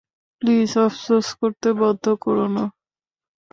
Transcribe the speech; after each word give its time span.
Please 0.41 0.71
আফসোস 0.85 1.27
করতে 1.39 1.69
বাধ্য 1.79 2.05
কোরো 2.23 2.45
না। 2.55 2.63